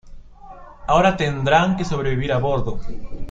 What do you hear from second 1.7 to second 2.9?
que sobrevivir a bordo.